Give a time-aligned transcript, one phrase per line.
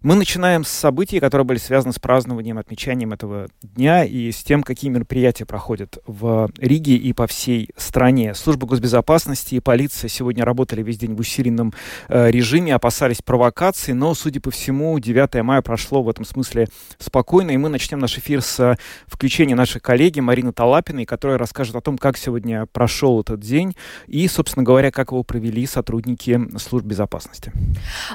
[0.00, 4.62] Мы начинаем с событий, которые были связаны с празднованием, отмечанием этого дня и с тем,
[4.62, 8.34] какие мероприятия проходят в Риге и по всей стране.
[8.34, 11.74] Служба госбезопасности и полиция сегодня работали весь день в усиленном
[12.08, 16.68] э, режиме, опасались провокаций, но, судя по всему, 9 мая прошло в этом смысле
[16.98, 18.76] спокойно, и мы начнем наш эфир с э,
[19.08, 23.74] включения нашей коллеги Марины Талапиной, которая расскажет о том, как сегодня прошел этот день
[24.06, 27.52] и, собственно говоря, как его провели сотрудники служб безопасности.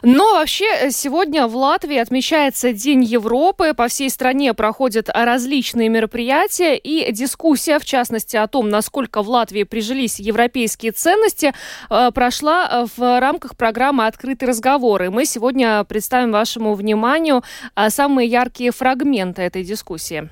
[0.02, 3.74] Но вообще э, сегодня власть Латвии отмечается День Европы.
[3.74, 9.64] По всей стране проходят различные мероприятия и дискуссия, в частности, о том, насколько в Латвии
[9.64, 11.52] прижились европейские ценности,
[11.90, 15.10] э, прошла в рамках программы «Открытые разговоры».
[15.10, 17.42] Мы сегодня представим вашему вниманию
[17.76, 20.30] э, самые яркие фрагменты этой дискуссии.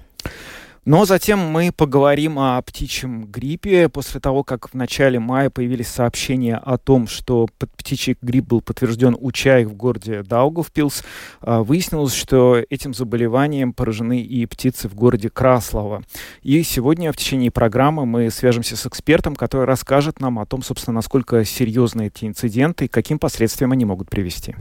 [0.84, 3.88] Но затем мы поговорим о птичьем гриппе.
[3.88, 9.16] После того, как в начале мая появились сообщения о том, что птичий грипп был подтвержден
[9.20, 11.04] у чаек в городе Даугавпилс,
[11.42, 16.02] а, выяснилось, что этим заболеванием поражены и птицы в городе Краслова.
[16.42, 20.96] И сегодня в течение программы мы свяжемся с экспертом, который расскажет нам о том, собственно,
[20.96, 24.56] насколько серьезны эти инциденты и каким последствиям они могут привести.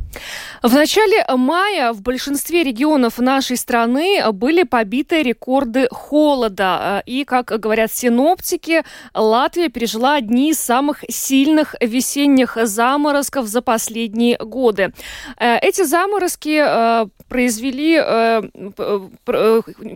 [0.62, 7.02] В начале мая в большинстве регионов нашей страны были побиты рекорды холода.
[7.06, 8.82] Э, и, как говорят синоптики,
[9.14, 14.92] Латвия пережила одни из самых сильных весенних заморозков за последние годы.
[15.38, 18.00] Э, эти заморозки э, произвели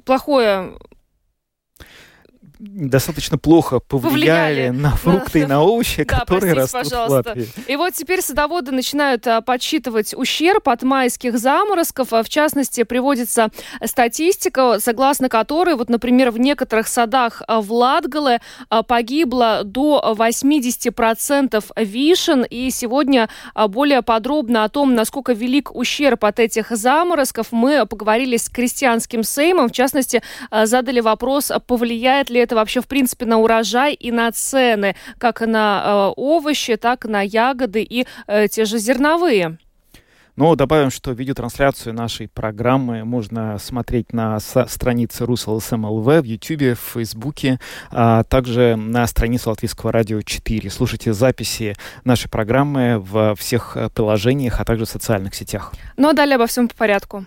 [0.05, 0.73] плохое
[2.65, 4.69] достаточно плохо повлияли, повлияли.
[4.71, 7.33] на фрукты и на овощи, да, которые простите, растут пожалуйста.
[7.33, 7.49] в Латвии.
[7.67, 12.13] И вот теперь садоводы начинают а, подсчитывать ущерб от майских заморозков.
[12.13, 13.51] А, в частности, приводится
[13.85, 18.41] статистика, согласно которой, вот, например, в некоторых садах а, в Латгале
[18.87, 22.45] погибло до 80% вишен.
[22.45, 23.29] И сегодня
[23.69, 29.69] более подробно о том, насколько велик ущерб от этих заморозков, мы поговорили с крестьянским сеймом.
[29.69, 34.97] В частности, задали вопрос, повлияет ли это вообще, в принципе, на урожай и на цены,
[35.19, 39.59] как на э, овощи, так и на ягоды и э, те же зерновые.
[40.37, 47.61] Но добавим, что видеотрансляцию нашей программы можно смотреть на странице РусЛСМЛВ в YouTube, в Фейсбуке,
[47.91, 50.71] а также на странице Латвийского радио 4.
[50.71, 55.73] Слушайте записи нашей программы в всех э, приложениях, а также в социальных сетях.
[55.97, 57.27] Ну а далее обо всем по порядку.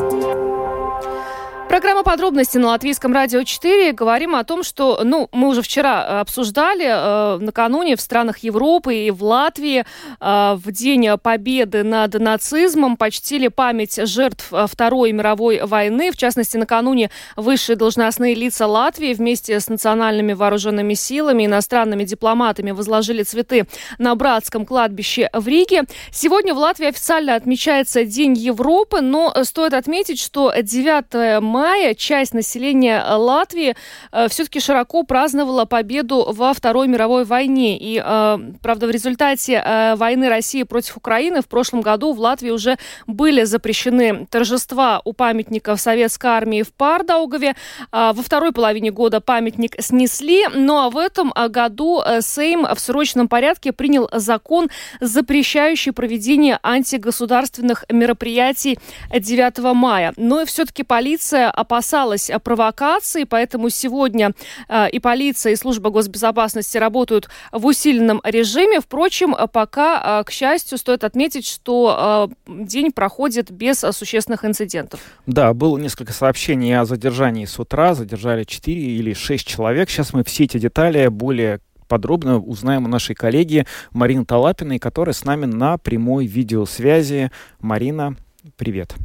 [1.71, 3.93] Программа подробности на Латвийском радио 4.
[3.93, 8.93] Говорим о том, что, ну, мы уже вчера э, обсуждали, э, накануне в странах Европы
[8.93, 9.85] и в Латвии
[10.19, 16.11] э, в День Победы над нацизмом почтили память жертв э, Второй мировой войны.
[16.11, 23.23] В частности, накануне высшие должностные лица Латвии вместе с национальными вооруженными силами, иностранными дипломатами возложили
[23.23, 23.65] цветы
[23.97, 25.83] на братском кладбище в Риге.
[26.11, 32.33] Сегодня в Латвии официально отмечается День Европы, но стоит отметить, что 9 мая мая часть
[32.33, 33.75] населения э, Латвии
[34.11, 37.77] э, все-таки широко праздновала победу во Второй мировой войне.
[37.77, 42.49] И, э, правда, в результате э, войны России против Украины в прошлом году в Латвии
[42.49, 47.49] уже были запрещены торжества у памятников советской армии в Пардаугове.
[47.91, 52.65] Э, во второй половине года памятник снесли, ну а в этом э, году э, Сейм
[52.73, 58.79] в срочном порядке принял закон, запрещающий проведение антигосударственных мероприятий
[59.13, 60.13] 9 мая.
[60.17, 64.33] Но и все-таки полиция опасалась провокации, поэтому сегодня
[64.67, 68.79] э, и полиция, и служба госбезопасности работают в усиленном режиме.
[68.79, 74.99] Впрочем, пока, э, к счастью, стоит отметить, что э, день проходит без существенных инцидентов.
[75.25, 77.93] Да, было несколько сообщений о задержании с утра.
[77.93, 79.89] Задержали 4 или 6 человек.
[79.89, 81.59] Сейчас мы все эти детали более
[81.91, 87.31] подробно узнаем у нашей коллеги Марины Талапиной, которая с нами на прямой видеосвязи.
[87.59, 88.15] Марина,
[88.55, 88.95] привет.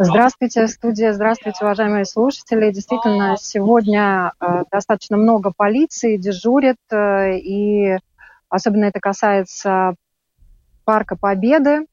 [0.00, 1.12] Здравствуйте, студия.
[1.12, 2.70] Здравствуйте, уважаемые слушатели.
[2.70, 7.96] Действительно, сегодня э, достаточно много полиции дежурит, э, и
[8.48, 9.96] особенно это касается
[10.84, 11.86] Парка Победы.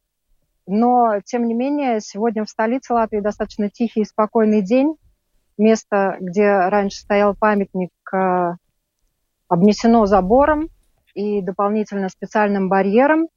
[0.67, 4.97] Но, тем не менее, сегодня в столице Латвии достаточно тихий и спокойный день.
[5.57, 8.53] Место, где раньше стоял памятник, э,
[9.47, 10.69] обнесено забором.
[11.15, 13.29] и дополнительно специальным барьером,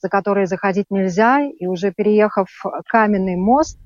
[0.00, 1.42] за который заходить нельзя.
[1.42, 2.48] И уже переехав
[2.88, 3.78] каменный мост,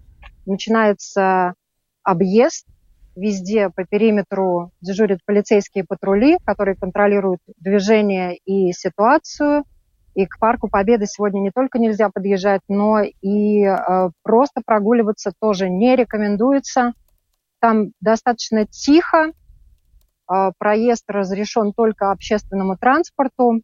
[0.46, 1.54] начинается
[2.02, 2.66] объезд.
[3.14, 9.64] Везде по периметру дежурят полицейские патрули, которые контролируют движение и ситуацию.
[10.14, 15.70] И к Парку Победы сегодня не только нельзя подъезжать, но и э, просто прогуливаться тоже
[15.70, 16.92] не рекомендуется.
[17.60, 19.32] Там достаточно тихо,
[20.30, 23.62] э, проезд разрешен только общественному транспорту.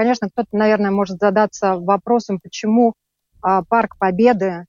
[0.00, 2.94] Конечно, кто-то, наверное, может задаться вопросом, почему
[3.46, 4.64] э, Парк Победы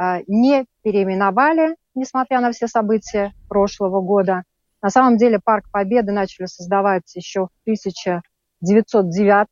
[0.00, 4.44] э, не переименовали, несмотря на все события прошлого года.
[4.80, 9.46] На самом деле Парк Победы начали создавать еще в 1909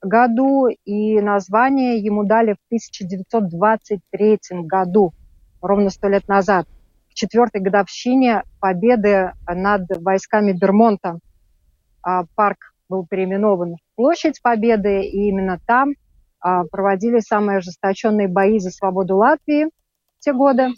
[0.00, 5.12] году, и название ему дали в 1923 году,
[5.60, 6.66] ровно сто лет назад,
[7.10, 11.18] к четвертой годовщине победы над войсками Бермонта.
[12.00, 15.94] А, парк был переименован Площадь Победы, и именно там
[16.38, 20.68] а, проводили самые ожесточенные бои за свободу Латвии в те годы.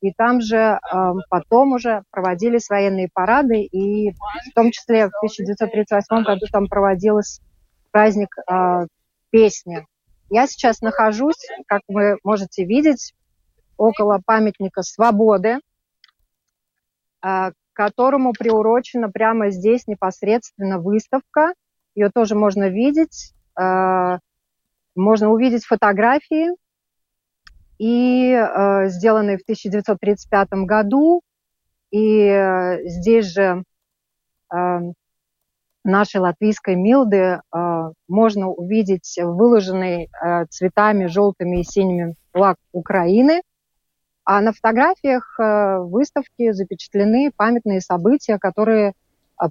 [0.00, 6.24] И там же а, потом уже проводились военные парады, и в том числе в 1938
[6.24, 7.42] году там проводилась
[7.90, 8.86] праздник э,
[9.28, 9.86] песни.
[10.30, 13.12] Я сейчас нахожусь, как вы можете видеть,
[13.76, 15.58] около памятника свободы,
[17.22, 21.52] э, которому приурочена прямо здесь непосредственно выставка.
[21.94, 23.34] Ее тоже можно видеть.
[23.58, 24.18] Э,
[24.94, 26.50] можно увидеть фотографии,
[27.78, 31.22] и э, сделанные в 1935 году.
[31.90, 33.64] И э, здесь же
[35.82, 37.40] нашей латвийской Милды
[38.06, 40.10] можно увидеть выложенный
[40.50, 43.40] цветами желтыми и синими флаг Украины.
[44.26, 48.92] А на фотографиях выставки запечатлены памятные события, которые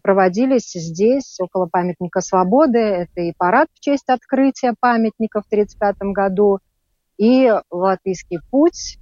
[0.01, 2.79] проводились здесь, около памятника Свободы.
[2.79, 6.59] Это и парад в честь открытия памятника в 1935 году,
[7.17, 8.97] и Латвийский путь,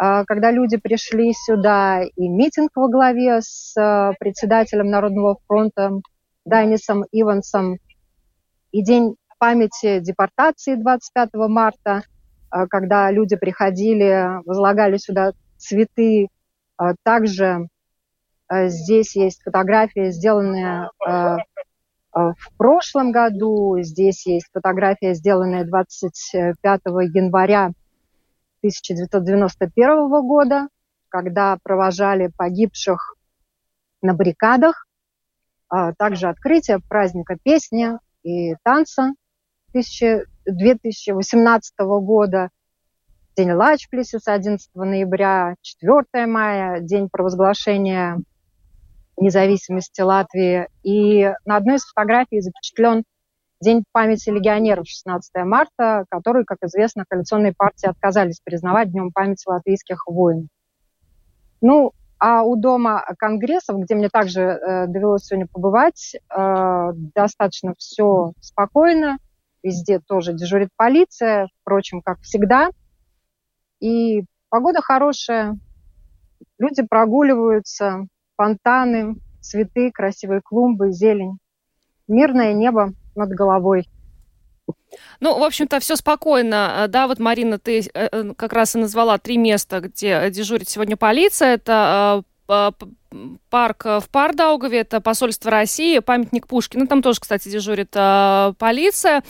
[0.00, 5.92] э, когда люди пришли сюда, и митинг во главе с э, председателем Народного фронта
[6.44, 7.78] Дайнисом Ивансом,
[8.72, 12.02] и День памяти депортации 25 марта,
[12.70, 16.28] когда люди приходили, возлагали сюда цветы.
[17.02, 17.68] Также
[18.50, 20.90] здесь есть фотография, сделанная
[22.12, 23.78] в прошлом году.
[23.80, 27.72] Здесь есть фотография, сделанная 25 января
[28.60, 30.68] 1991 года,
[31.08, 33.16] когда провожали погибших
[34.02, 34.86] на баррикадах.
[35.98, 39.14] Также открытие праздника песни и танца
[39.72, 42.50] 2018 года,
[43.36, 48.22] День Лачплесиса 11 ноября, 4 мая, День провозглашения
[49.16, 50.68] независимости Латвии.
[50.82, 53.04] И на одной из фотографий запечатлен
[53.62, 60.06] День памяти легионеров 16 марта, который, как известно, коалиционные партии отказались признавать Днем памяти латвийских
[60.06, 60.48] воинов.
[61.62, 68.32] Ну, а у дома конгрессов, где мне также э, довелось сегодня побывать, э, достаточно все
[68.40, 69.18] спокойно.
[69.62, 72.70] Везде тоже дежурит полиция, впрочем, как всегда.
[73.80, 75.58] И погода хорошая,
[76.58, 81.38] люди прогуливаются, фонтаны, цветы, красивые клумбы, зелень.
[82.08, 83.88] Мирное небо над головой.
[85.20, 86.84] Ну, в общем-то, все спокойно.
[86.84, 90.68] Э, да, вот, Марина, ты э, э, как раз и назвала три места, где дежурит
[90.68, 91.54] сегодня полиция.
[91.54, 99.22] Это парк в Пардаугове, это посольство России, памятник Пушкина, там тоже, кстати, дежурит э, полиция,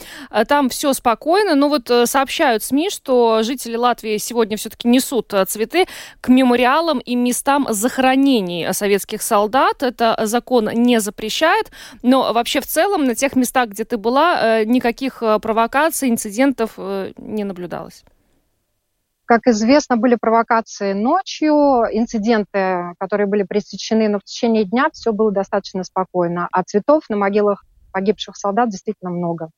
[0.48, 5.86] там все спокойно, но вот сообщают СМИ, что жители Латвии сегодня все-таки несут цветы
[6.20, 11.70] к мемориалам и местам захоронений советских солдат, это закон не запрещает,
[12.02, 17.12] но вообще в целом на тех местах, где ты была, э, никаких провокаций, инцидентов э,
[17.16, 18.04] не наблюдалось.
[19.26, 21.52] Как известно, были провокации ночью,
[21.90, 26.48] инциденты, которые были пресечены, но в течение дня все было достаточно спокойно.
[26.52, 29.50] А цветов на могилах погибших солдат действительно много.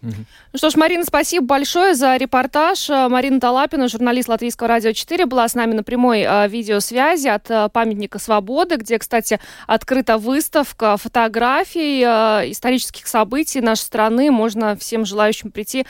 [0.00, 0.12] Ну
[0.54, 2.88] что ж, Марина, спасибо большое за репортаж.
[2.88, 7.68] Марина Талапина, журналист Латвийского радио 4, была с нами на прямой а, видеосвязи от а,
[7.68, 14.30] памятника Свободы, где, кстати, открыта выставка фотографий а, исторических событий нашей страны.
[14.30, 15.84] Можно всем желающим прийти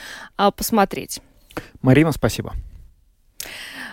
[0.56, 1.20] посмотреть.
[1.82, 2.54] Марина, спасибо.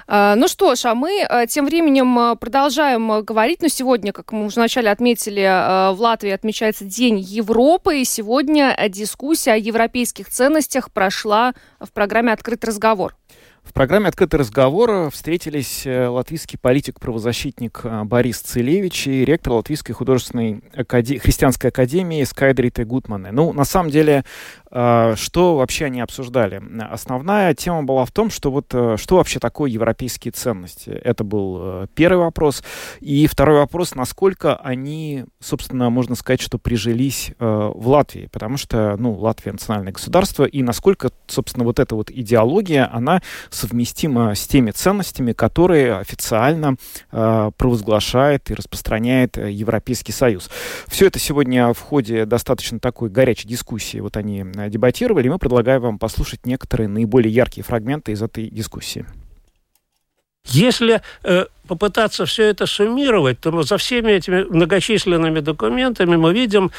[0.08, 3.62] А, ну что ж, а мы а, тем временем а, продолжаем говорить.
[3.62, 8.00] Но сегодня, как мы уже вначале отметили, в Латвии отмечается День Европы.
[8.00, 13.16] И сегодня дискуссия о европейских ценностях прошла в программе «Открытый разговор».
[13.66, 20.64] В программе «Открытый разговор» встретились э, латвийский политик-правозащитник э, Борис Целевич и ректор Латвийской художественной
[20.74, 21.20] акаде...
[21.20, 23.32] христианской академии Скайдриты Гутманы.
[23.32, 24.24] Ну, на самом деле,
[24.72, 26.62] э, что вообще они обсуждали?
[26.90, 30.92] Основная тема была в том, что вот что вообще такое европейские ценности.
[30.92, 32.64] Это был первый вопрос.
[33.00, 38.30] И второй вопрос, насколько они, собственно, можно сказать, что прижились в Латвии.
[38.32, 43.22] Потому что, ну, Латвия национальное государство, и насколько, собственно, вот эта вот идеология, она
[43.56, 46.76] совместимо с теми ценностями, которые официально
[47.12, 50.50] э, провозглашает и распространяет э, Европейский Союз.
[50.88, 55.40] Все это сегодня в ходе достаточно такой горячей дискуссии вот они э, дебатировали, и мы
[55.40, 59.06] предлагаем вам послушать некоторые наиболее яркие фрагменты из этой дискуссии.
[60.46, 66.72] Если э, попытаться все это суммировать, то за всеми этими многочисленными документами мы видим,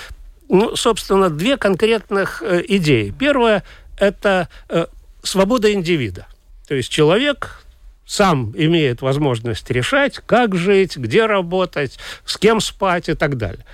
[0.48, 3.12] ну, собственно, две конкретных э, идеи.
[3.18, 3.64] Первая–
[3.98, 4.86] это э,
[5.22, 6.26] свобода индивида.
[6.66, 7.64] То есть человек
[8.06, 13.64] сам имеет возможность решать, как жить, где работать, с кем спать и так далее.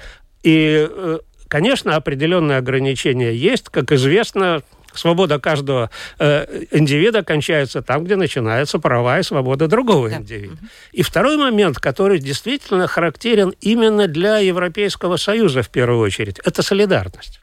[0.43, 1.19] И, э,
[1.49, 3.69] конечно, определенные ограничения есть.
[3.69, 4.63] Как известно,
[4.95, 10.17] свобода каждого э, индивида кончается там, где начинается права и свобода другого да.
[10.17, 10.57] индивида.
[10.93, 17.42] И второй момент, который действительно характерен именно для Европейского Союза в первую очередь, это солидарность.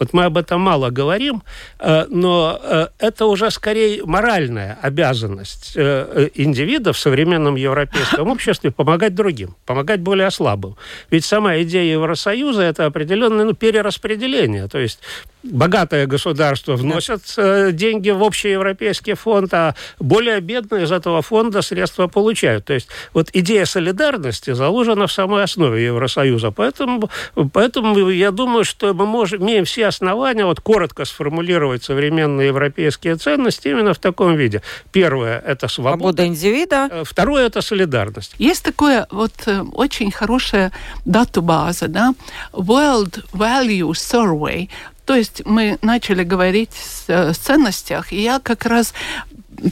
[0.00, 1.42] Вот мы об этом мало говорим,
[1.78, 9.14] э, но э, это уже скорее моральная обязанность э, индивида в современном европейском обществе помогать
[9.14, 10.76] другим, помогать более слабым.
[11.10, 14.68] Ведь сама идея Евросоюза– это определенное ну, перераспределение.
[14.68, 15.00] То есть
[15.42, 17.72] богатое государство вносят да.
[17.72, 22.66] деньги в общий европейский фонд, а более бедные из этого фонда средства получают.
[22.66, 26.50] То есть вот идея солидарности заложена в самой основе Евросоюза.
[26.50, 27.10] Поэтому,
[27.52, 33.68] поэтому я думаю, что мы можем, имеем все основания вот коротко сформулировать современные европейские ценности
[33.68, 34.62] именно в таком виде.
[34.92, 35.98] Первое– это свобода.
[35.98, 36.88] Свобода индивида.
[36.90, 38.34] Э, второе– это солидарность.
[38.38, 40.72] Есть такое вот э, очень хорошая
[41.04, 42.14] дату-база, да,
[42.52, 44.68] World Value Survey,
[45.10, 46.70] то есть мы начали говорить
[47.08, 48.94] о ценностях, и я как раз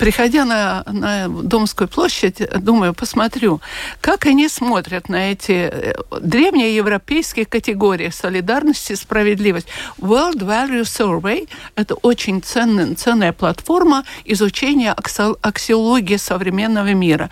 [0.00, 3.60] приходя на, на Домскую площадь, думаю, посмотрю,
[4.00, 9.68] как они смотрят на эти э, древние европейские категории солидарности справедливость.
[9.98, 14.92] World Value Survey– это очень ценная, ценная платформа изучения
[15.42, 17.30] аксиологии современного мира.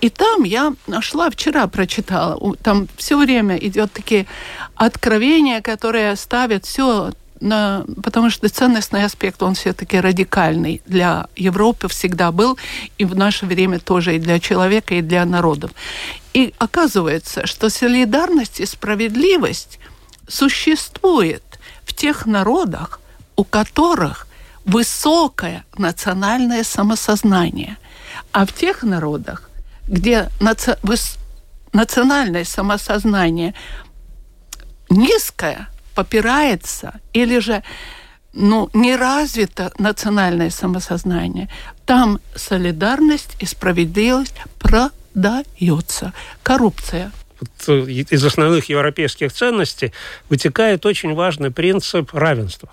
[0.00, 4.26] И там я нашла, вчера прочитала, там все время идет такие
[4.76, 12.58] откровения, которые ставят все потому что ценностный аспект, он все-таки радикальный для Европы всегда был,
[12.98, 15.70] и в наше время тоже и для человека, и для народов.
[16.34, 19.78] И оказывается, что солидарность и справедливость
[20.26, 21.42] существует
[21.84, 23.00] в тех народах,
[23.36, 24.26] у которых
[24.64, 27.76] высокое национальное самосознание.
[28.32, 29.48] А в тех народах,
[29.86, 30.76] где наци...
[31.72, 33.54] национальное самосознание
[34.90, 35.68] низкое–
[35.98, 37.62] попирается или же
[38.32, 41.48] ну, не развито национальное самосознание,
[41.86, 46.12] там солидарность и справедливость продается.
[46.44, 47.10] Коррупция
[47.66, 47.72] э,
[48.12, 49.92] из основных европейских ценностей
[50.30, 52.70] вытекает очень важный принцип равенства.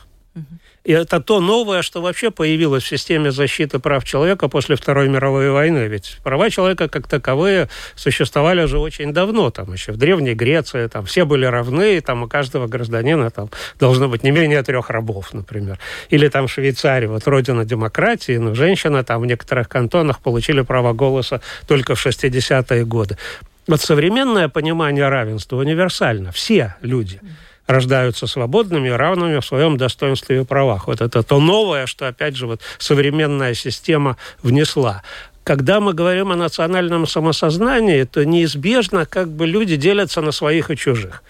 [0.85, 5.49] И это то новое, что вообще появилось в системе защиты прав человека после Второй мировой
[5.49, 5.87] войны.
[5.87, 9.49] Ведь права человека как таковые существовали уже очень давно.
[9.49, 13.49] Там еще в Древней Греции там все были равны, и там у каждого гражданина там
[13.79, 15.79] должно быть не менее трех рабов, например.
[16.11, 21.41] Или там Швейцария, вот родина демократии, но женщины там в некоторых кантонах получили право голоса
[21.67, 23.17] только в 60-е годы.
[23.65, 26.31] Вот современное понимание равенства универсально.
[26.31, 27.19] Все люди–
[27.67, 30.87] рождаются свободными, равными в своем достоинстве и правах.
[30.87, 35.01] Вот это то новое, что, опять же, вот современная система внесла
[35.45, 40.75] когда мы говорим о национальном самосознании, то неизбежно как бы люди делятся на своих и
[40.75, 41.21] чужих.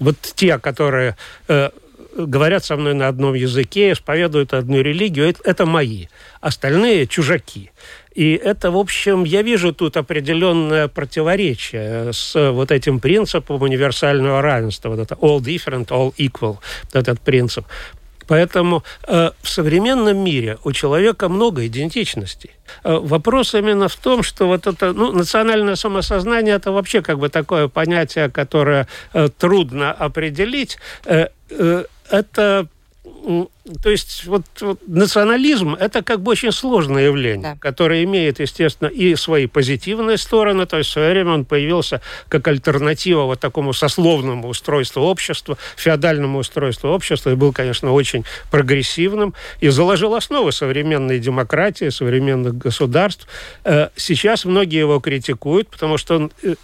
[0.00, 1.18] Вот те, которые
[1.48, 1.68] э,
[2.16, 6.06] говорят со мной на одном языке, исповедуют одну религию, это, это мои.
[6.40, 7.70] Остальные чужаки.
[8.18, 14.88] И это, в общем, я вижу тут определенное противоречие с вот этим принципом универсального равенства.
[14.88, 16.56] Вот это all different, all equal,
[16.92, 17.64] этот принцип.
[18.26, 22.50] Поэтому э, в современном мире у человека много идентичностей.
[22.82, 27.28] Э, вопрос именно в том, что вот это ну, национальное самосознание это вообще как бы
[27.28, 30.76] такое понятие, которое э, трудно определить.
[31.06, 32.66] Э, э, это
[33.82, 37.56] то есть вот, вот национализм– это как бы очень сложное явление, да.
[37.60, 40.64] которое имеет, естественно, и свои позитивные стороны.
[40.66, 46.38] То есть в свое время он появился как альтернатива вот такому сословному устройству общества, феодальному
[46.38, 53.26] устройству общества, и был, конечно, очень прогрессивным, и заложил основы современной демократии, современных государств.
[53.64, 56.54] Э, сейчас многие его критикуют, потому что он э,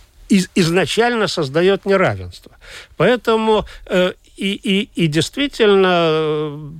[0.55, 2.53] изначально создает неравенство.
[2.97, 6.73] Поэтому э, и, и, и действительно,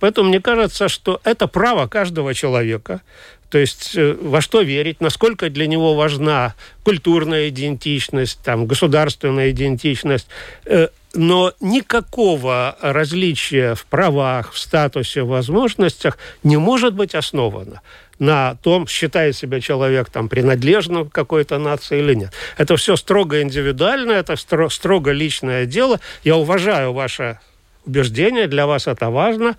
[0.00, 3.02] поэтому мне кажется, что это право каждого человека.
[3.50, 10.28] То есть э, во что верить, насколько для него важна культурная идентичность, там, государственная идентичность.
[10.64, 17.82] Э, но никакого различия в правах, в статусе, в возможностях не может быть основано
[18.20, 22.32] на том, считает себя человек там принадлежным какой-то нации или нет.
[22.58, 25.98] Это все строго индивидуально, это строго личное дело.
[26.22, 27.40] Я уважаю ваше
[27.86, 29.56] убеждение, для вас это важно.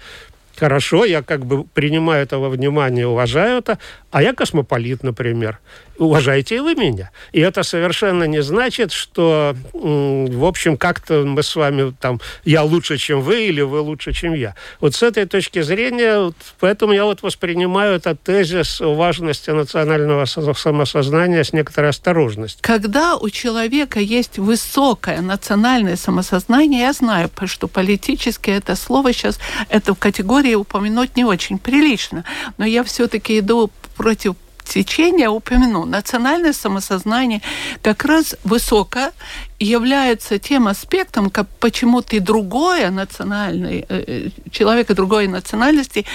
[0.55, 3.79] Хорошо, я как бы принимаю это во внимание, уважаю это,
[4.11, 5.59] а я космополит, например
[6.05, 7.12] уважайте и вы меня.
[7.31, 12.98] И это совершенно не значит, что, в общем, как-то мы с вами там, я лучше,
[12.98, 14.55] чем вы, или вы лучше, чем я.
[14.79, 21.53] Вот с этой точки зрения, поэтому я вот воспринимаю этот тезис важности национального самосознания с
[21.53, 22.60] некоторой осторожностью.
[22.62, 29.39] Когда у человека есть высокое национальное самосознание, я знаю, что политически это слово сейчас,
[29.70, 32.24] эту категорию упомянуть не очень прилично,
[32.58, 34.36] но я все-таки иду против
[34.71, 35.85] течение упомяну.
[35.85, 37.41] Национальное самосознание
[37.81, 39.11] как раз высоко
[39.59, 46.05] является тем аспектом, как почему ты другое национальный, э, э, человека другой национальности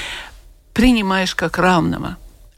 [0.73, 2.17] принимаешь как равного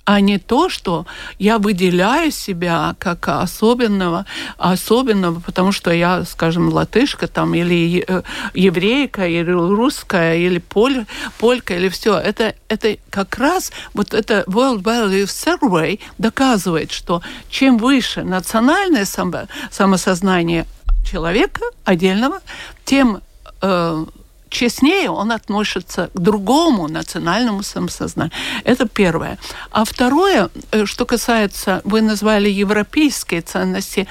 [0.09, 1.05] а не то, что
[1.39, 4.25] я выделяю себя как особенного,
[4.57, 8.23] особенного, потому что я, скажем, латышка там, или э,
[8.55, 11.05] еврейка, или русская, или поль,
[11.39, 12.17] полька, или все.
[12.17, 19.41] Это, это как раз вот это World Value Survey доказывает, что чем выше национальное само,
[19.71, 20.65] самосознание
[21.05, 22.41] человека отдельного,
[22.87, 23.21] тем
[23.61, 24.07] э,
[24.51, 28.33] честнее он относится к другому национальному самосознанию.
[28.65, 29.39] Это первое.
[29.71, 34.07] А второе, э, что касается, вы назвали европейские ценности,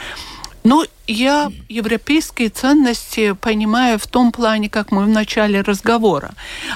[0.63, 6.31] ну, я европейские ценности понимаю в том плане, как мы в начале разговора.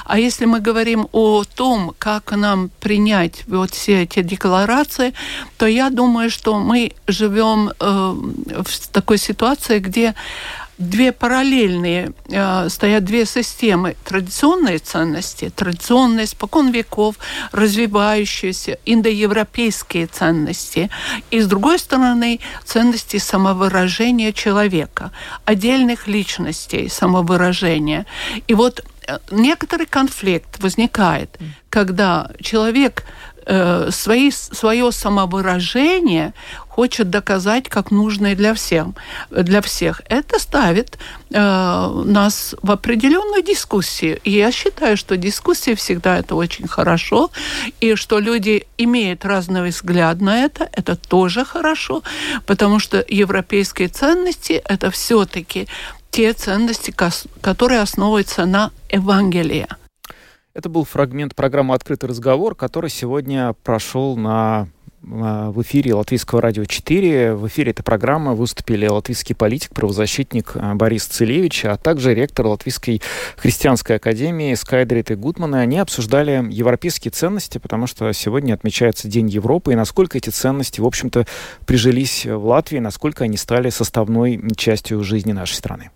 [0.06, 5.12] А если мы говорим о том, как нам принять вот все эти декларации,
[5.58, 7.74] то я думаю, что мы живем э,
[8.64, 10.14] в такой ситуации, где
[10.88, 13.96] две параллельные, э, стоят две системы.
[14.04, 17.16] Традиционные ценности, традиционные, спокон веков,
[17.52, 20.90] развивающиеся индоевропейские ценности.
[21.30, 25.10] И, с другой стороны, ценности самовыражения человека,
[25.44, 28.06] отдельных личностей самовыражения.
[28.48, 31.38] И вот э, некоторый конфликт возникает,
[31.70, 33.04] когда человек
[33.46, 36.32] э, свои, свое самовыражение
[36.68, 38.86] хочет доказать как нужное для всех.
[39.30, 40.00] Для всех.
[40.08, 40.98] Это ставит
[41.30, 44.18] э, нас в определенную дискуссию.
[44.24, 47.30] И я считаю, что дискуссии всегда это очень хорошо,
[47.80, 52.02] и что люди имеют разный взгляд на это, это тоже хорошо,
[52.46, 55.68] потому что европейские ценности это все-таки
[56.10, 56.94] те ценности,
[57.40, 59.66] которые основываются на Евангелии.
[60.54, 64.68] Это был фрагмент программы «Открытый разговор», который сегодня прошел на
[65.02, 67.34] в эфире Латвийского радио 4.
[67.34, 73.02] В эфире этой программы выступили латвийский политик, правозащитник а, Борис Целевич, а также ректор Латвийской
[73.36, 75.56] христианской академии Скайдрит и Гутман.
[75.56, 80.80] И они обсуждали европейские ценности, потому что сегодня отмечается День Европы, и насколько эти ценности,
[80.80, 81.26] в общем-то,
[81.66, 85.90] прижились в Латвии, насколько они стали составной частью жизни нашей страны.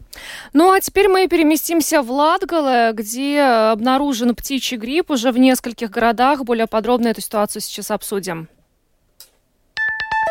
[0.53, 6.45] Ну а теперь мы переместимся в Латгале, где обнаружен птичий грипп уже в нескольких городах.
[6.45, 8.49] Более подробно эту ситуацию сейчас обсудим.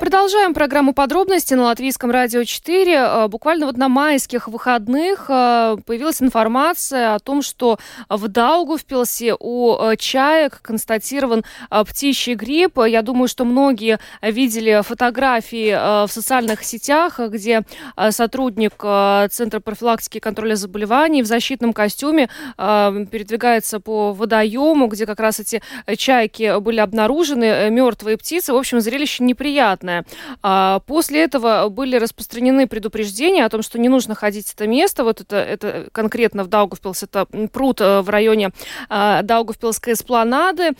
[0.00, 2.92] Продолжаем программу подробности на Латвийском радио 4.
[2.94, 9.76] Э, буквально вот на майских выходных э, появилась информация о том, что в Даугавпилсе у
[9.76, 11.44] э, чаек констатирован
[11.86, 12.78] птичий грипп.
[12.78, 17.62] Я думаю, что многие видели фотографии в социальных сетях, где
[18.08, 18.82] сотрудник
[19.30, 25.62] Центра профилактики и контроля заболеваний в защитном костюме передвигается по водоему, где как раз эти
[25.96, 28.54] чайки были обнаружены, мертвые птицы.
[28.54, 29.89] В общем, зрелище неприятное.
[29.90, 30.04] Животное.
[30.42, 35.04] А после этого были распространены предупреждения о том, что не нужно ходить в это место.
[35.04, 38.50] Вот это, это конкретно в Даугавпилс, это пруд в районе
[38.88, 40.70] Даугавпилской эспланады.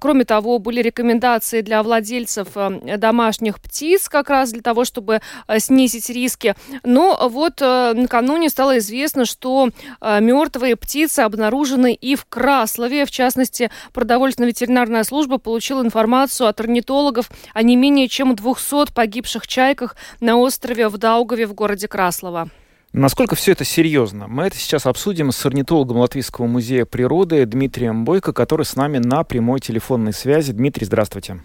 [0.00, 2.48] Кроме того, были рекомендации для владельцев
[2.96, 5.20] домашних птиц как раз для того, чтобы
[5.58, 6.54] снизить риски.
[6.84, 9.70] Но вот накануне стало известно, что
[10.00, 13.04] мертвые птицы обнаружены и в Краслове.
[13.06, 19.96] В частности, продовольственно-ветеринарная служба получила информацию от орнитологов о не менее чем 200 погибших чайках
[20.20, 22.48] на острове в Даугаве в городе Краслова.
[22.92, 24.28] Насколько все это серьезно?
[24.28, 29.24] Мы это сейчас обсудим с орнитологом Латвийского музея природы Дмитрием Бойко, который с нами на
[29.24, 30.52] прямой телефонной связи.
[30.52, 31.40] Дмитрий, здравствуйте.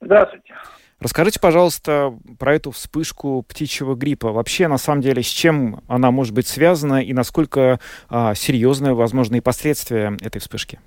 [0.00, 0.54] Здравствуйте.
[1.00, 4.32] Расскажите, пожалуйста, про эту вспышку птичьего гриппа.
[4.32, 9.42] Вообще, на самом деле, с чем она может быть связана и насколько а, серьезны возможные
[9.42, 10.80] последствия этой вспышки?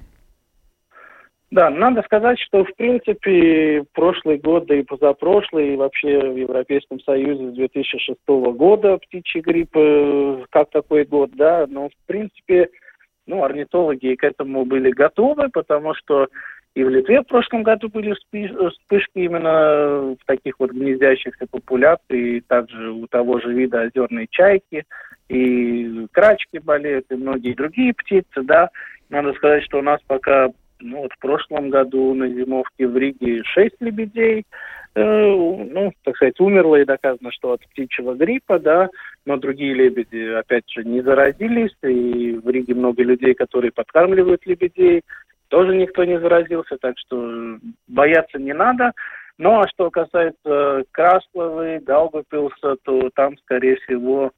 [1.50, 7.00] Да, надо сказать, что в принципе прошлый год, да и позапрошлый, и вообще в Европейском
[7.00, 12.70] Союзе с 2006 года птичий грипп, э, как такой год, да, но в принципе,
[13.26, 16.28] ну, орнитологи к этому были готовы, потому что
[16.78, 22.42] и в Литве в прошлом году были вспышки именно в таких вот гнездящихся популяций, и
[22.42, 24.86] также у того же вида озерные чайки,
[25.28, 28.70] и крачки болеют, и многие другие птицы, да.
[29.10, 33.44] Надо сказать, что у нас пока, ну вот в прошлом году на зимовке в Риге
[33.44, 34.46] шесть лебедей,
[34.96, 38.90] э, ну, так сказать, умерло и доказано, что от птичьего гриппа, да,
[39.26, 45.04] но другие лебеди, опять же, не заразились, и в Риге много людей, которые подкармливают лебедей,
[45.50, 48.94] тоже никто не заразился, так что бояться не надо.
[49.38, 54.32] Ну а что касается Красловой, Даугавпилса, то там, скорее всего,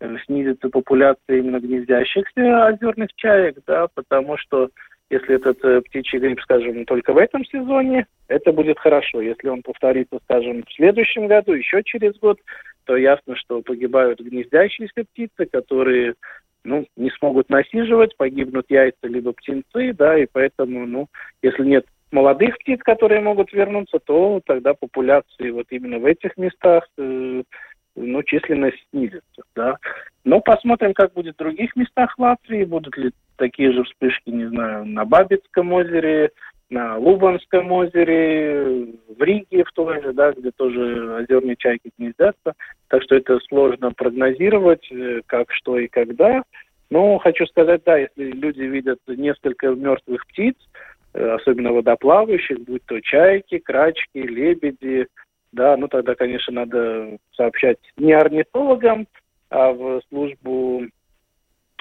[0.00, 4.68] э, снизится популяция именно гнездящихся озерных чаек, да, потому что
[5.12, 9.20] если этот э, птичий грипп, скажем, только в этом сезоне, это будет хорошо.
[9.20, 12.38] Если он повторится, скажем, в следующем году, еще через год,
[12.84, 16.14] то ясно, что погибают гнездящиеся птицы, которые
[16.64, 21.08] ну, не смогут насиживать, погибнут яйца либо птенцы, да, и поэтому, ну,
[21.42, 26.86] если нет молодых птиц, которые могут вернуться, то тогда популяции вот именно в этих местах,
[26.98, 27.42] э,
[27.96, 29.76] ну, численность снизится, да.
[30.24, 34.84] Но посмотрим, как будет в других местах Латвии, будут ли такие же вспышки, не знаю,
[34.86, 36.30] на Бабицком озере,
[36.70, 42.54] на Лубанском озере, в Риге в той же, да, где тоже озерные чайки гнездятся.
[42.88, 46.42] Так что это сложно прогнозировать, э, как, что и когда.
[46.88, 50.56] Но хочу сказать, да, если люди видят несколько мертвых птиц,
[51.14, 55.08] э, особенно водоплавающих, будь то чайки, крачки, лебеди,
[55.52, 59.06] да, ну тогда, конечно, надо сообщать не орнитологам,
[59.52, 60.84] в службу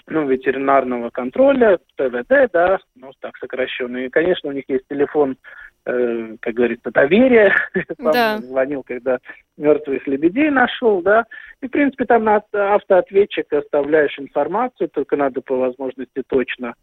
[0.07, 3.97] ну, ветеринарного контроля, ТВД, да, ну, так сокращенно.
[3.97, 5.37] И, конечно, у них есть телефон,
[5.85, 7.53] э, как говорится, доверия.
[7.97, 8.39] Да.
[8.39, 9.19] звонил, когда
[9.57, 11.25] мертвых лебедей нашел, да.
[11.61, 16.73] И, в принципе, там на автоответчик оставляешь информацию, только надо по возможности точно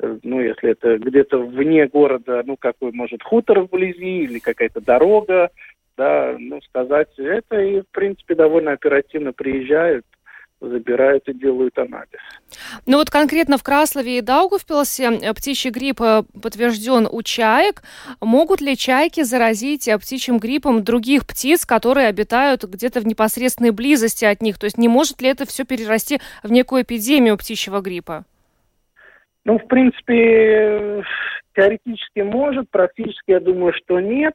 [0.00, 5.50] э, ну, если это где-то вне города, ну, какой, может, хутор вблизи или какая-то дорога,
[5.96, 10.04] да, ну, сказать это, и, в принципе, довольно оперативно приезжают,
[10.60, 12.20] забирают и делают анализ.
[12.86, 17.82] Ну вот конкретно в Краслове и Даугавпилсе э, птичий грипп э, подтвержден у чаек.
[18.20, 24.24] Могут ли чайки заразить э, птичьим гриппом других птиц, которые обитают где-то в непосредственной близости
[24.24, 24.58] от них?
[24.58, 28.24] То есть не может ли это все перерасти в некую эпидемию птичьего гриппа?
[29.44, 31.04] Ну, в принципе,
[31.54, 34.34] теоретически может, практически я думаю, что нет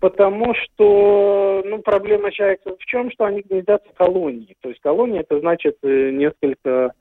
[0.00, 4.56] потому что ну, проблема чаек в чем, что они гнездятся в колонии.
[4.60, 6.94] То есть колония это значит э, несколько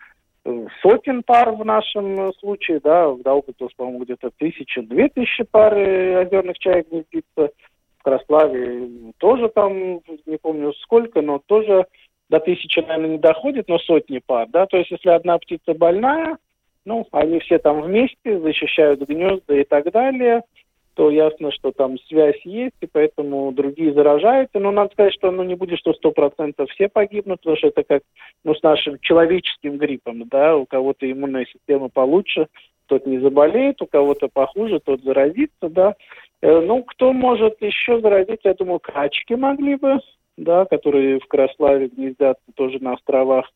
[0.46, 5.74] э, сотен пар в нашем случае, да, в Даугавпилс, по-моему, где-то тысяча, две тысячи пар
[5.74, 7.52] озерных чаек гнездится.
[8.00, 11.86] В Краславе тоже там, не помню сколько, но тоже
[12.30, 16.38] до тысячи, наверное, не доходит, но сотни пар, да, то есть если одна птица больная,
[16.86, 20.44] ну, они все там вместе защищают гнезда и так далее–
[21.00, 24.60] то ясно, что там связь есть, и поэтому другие заражаются.
[24.60, 27.84] Но надо сказать, что ну, не будет, что сто процентов все погибнут, потому что это
[27.84, 28.02] как
[28.44, 32.48] ну, с нашим человеческим гриппом, да, у кого-то иммунная система получше,
[32.88, 35.96] тот не заболеет, у кого-то похуже, тот заразится, да.
[36.42, 40.00] Э, ну, кто может еще заразить, я думаю, качки могли бы,
[40.36, 43.50] да, которые в Краславе гнездятся тоже на островах.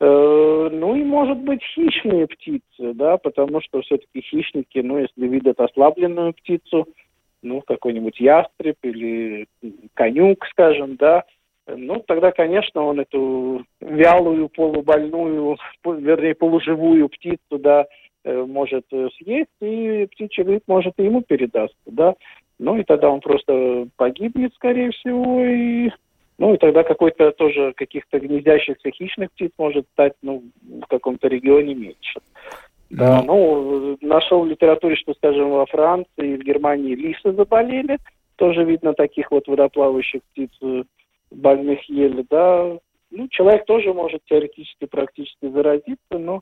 [0.00, 5.60] Э, ну и, может быть, хищные птицы, да, потому что все-таки хищники, ну, если видят
[5.60, 6.88] ослабленную птицу,
[7.42, 9.46] ну, какой-нибудь ястреб или
[9.92, 11.24] конюк, скажем, да,
[11.66, 17.84] ну, тогда, конечно, он эту вялую, полубольную, вернее, полуживую птицу, да,
[18.24, 18.86] э, может
[19.18, 22.14] съесть, и птичий грипп может и ему передастся, да.
[22.58, 25.90] ну и тогда он просто погибнет, скорее всего, и
[26.40, 31.74] ну и тогда какой-то тоже каких-то гнездящихся хищных птиц может стать ну, в каком-то регионе
[31.74, 32.20] меньше.
[32.88, 37.98] Да, ну, нашел в литературе, что, скажем, во Франции и в Германии лисы заболели.
[38.36, 40.84] Тоже видно таких вот водоплавающих птиц э,
[41.30, 42.78] больных ели, да.
[43.10, 46.40] Ну, человек тоже может теоретически, практически заразиться, но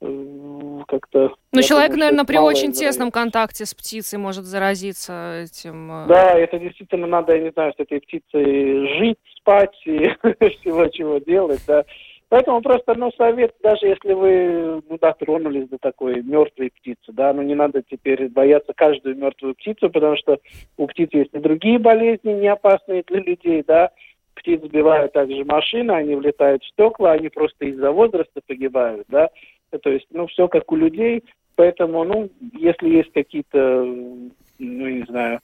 [0.00, 1.34] как-то...
[1.52, 5.90] Ну, человек, думаю, наверное, при очень тесном контакте с птицей может заразиться этим.
[5.90, 6.06] Э.
[6.06, 10.08] Да, это действительно надо, я не знаю, с этой птицей жить, спать и
[10.60, 11.84] всего чего делать, да.
[12.28, 17.42] Поэтому просто, ну, совет, даже если вы, ну, дотронулись до такой мертвой птицы, да, ну,
[17.42, 20.38] не надо теперь бояться каждую мертвую птицу, потому что
[20.76, 23.90] у птиц есть и другие болезни, не опасные для людей, да.
[24.34, 29.30] Птиц сбивают также машины, они влетают в стекла, они просто из-за возраста погибают, да.
[29.78, 31.24] То есть, ну, все как у людей,
[31.56, 34.18] поэтому, ну, если есть какие-то, ну,
[34.58, 35.40] не знаю,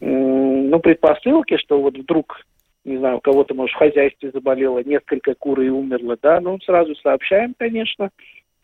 [0.00, 2.44] ну, предпосылки, что вот вдруг
[2.84, 6.94] не знаю, у кого-то, может, в хозяйстве заболело несколько кур и умерло, да, ну, сразу
[6.96, 8.10] сообщаем, конечно,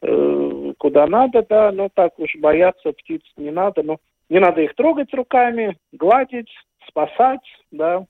[0.03, 4.75] э, куда надо, да, но так уж бояться птиц не надо, но не надо их
[4.75, 6.51] трогать руками, гладить,
[6.89, 8.05] спасать, да,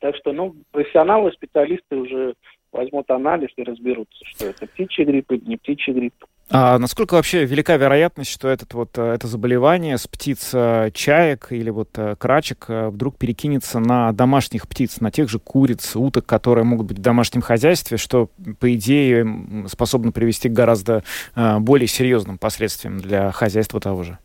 [0.00, 2.34] так что, ну, профессионалы, специалисты уже
[2.72, 6.14] возьмут анализ и разберутся, что это птичий грипп или не птичий грипп.
[6.52, 11.48] А насколько вообще велика вероятность, что этот вот, э, это заболевание с птиц э, чаек
[11.50, 16.64] или вот э, крачек вдруг перекинется на домашних птиц, на тех же куриц, уток, которые
[16.64, 21.04] могут быть в домашнем хозяйстве, что, по идее, способно привести к гораздо
[21.36, 24.18] более серьезным последствиям для хозяйства того же?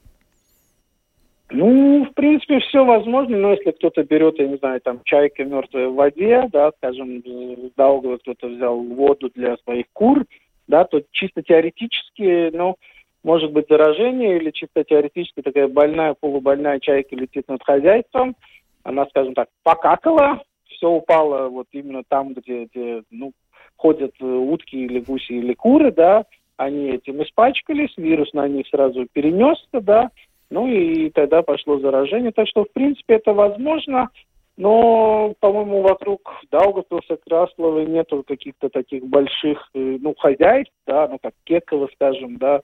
[1.52, 5.90] Ну, в принципе, все возможно, но если кто-то берет, я не знаю, там, чайки мертвые
[5.90, 10.26] в воде, да, скажем, с Даугава кто-то взял воду для своих кур,
[10.68, 12.78] да, то чисто теоретически, ну,
[13.24, 18.36] может быть заражение или чисто теоретически такая больная, полубольная чайка летит над хозяйством,
[18.84, 23.34] она, скажем так, покакала, все упало вот именно там, где, где ну,
[23.78, 26.26] ходят э, утки или гуси или куры, да,
[26.58, 30.10] они этим испачкались, вирус на них сразу перенесся, да,
[30.50, 32.32] ну и тогда пошло заражение.
[32.32, 34.10] Так что, в принципе, это возможно.
[34.58, 41.34] Но, по-моему, вокруг Даугавпилса, Краслова нету каких-то таких больших, э, ну, хозяйств, да, ну, как
[41.44, 42.62] Кеково, скажем, да,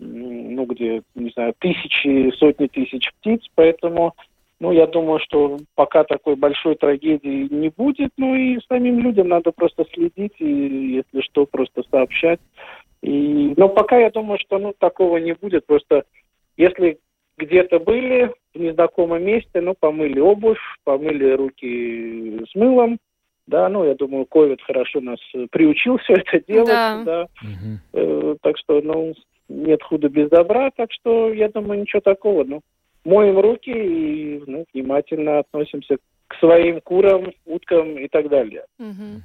[0.00, 4.14] ну, где, не знаю, тысячи, сотни тысяч птиц, поэтому,
[4.58, 9.52] ну, я думаю, что пока такой большой трагедии не будет, ну, и самим людям надо
[9.52, 12.40] просто следить и, если что, просто сообщать.
[13.00, 16.02] И, но пока я думаю, что, ну, такого не будет, просто
[16.56, 16.98] если
[17.38, 22.98] где-то были в незнакомом месте, ну, помыли обувь, помыли руки с мылом,
[23.46, 25.18] да, ну, я думаю, ковид хорошо нас
[25.50, 27.22] приучил все это делать, да, да.
[27.42, 27.78] Угу.
[27.94, 29.14] Э, так что, ну,
[29.48, 32.60] нет худа без добра, так что, я думаю, ничего такого, ну,
[33.04, 36.00] моем руки и, ну, внимательно относимся к
[36.40, 38.64] своим курам, уткам и так далее.
[38.78, 39.22] Угу.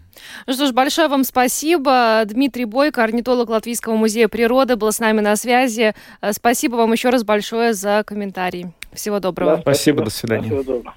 [0.48, 2.24] Ну что ж, большое вам спасибо.
[2.26, 5.94] Дмитрий Бойко, орнитолог Латвийского музея природы, был с нами на связи.
[6.22, 8.68] Э, спасибо вам еще раз большое за комментарий.
[8.95, 9.58] Всего доброго.
[9.58, 10.47] Да, спасибо, до свидания.
[10.47, 10.95] Всего доброго.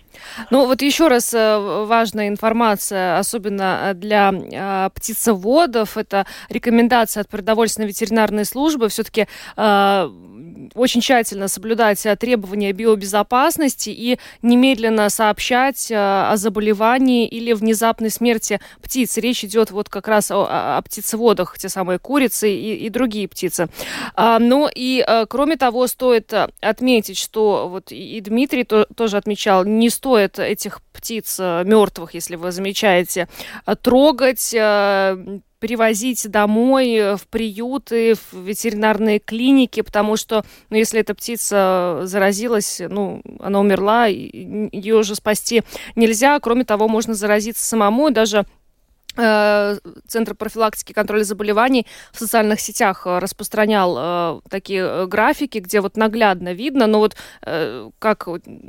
[0.50, 7.88] Ну вот еще раз э, важная информация, особенно для э, птицеводов, это рекомендация от продовольственной
[7.88, 10.10] ветеринарной службы все-таки э,
[10.74, 18.60] очень тщательно соблюдать э, требования биобезопасности и немедленно сообщать э, о заболевании или внезапной смерти
[18.82, 19.16] птиц.
[19.16, 23.68] Речь идет вот как раз о, о птицеводах, те самые курицы и, и другие птицы.
[24.14, 29.64] А, ну и э, кроме того, стоит отметить, что вот и Дмитрий то, тоже отмечал,
[29.64, 33.28] не стоит этих птиц мертвых, если вы замечаете,
[33.82, 34.54] трогать,
[35.58, 43.22] привозить домой в приюты, в ветеринарные клиники, потому что, ну, если эта птица заразилась, ну,
[43.40, 45.62] она умерла, ее уже спасти
[45.94, 46.38] нельзя.
[46.40, 48.65] Кроме того, можно заразиться самому, и даже Э,
[49.16, 55.80] Центр профилактики и контроля заболеваний в социальных сетях э, распространял э, такие э, графики, где
[55.80, 58.28] вот наглядно видно, ну вот э, как,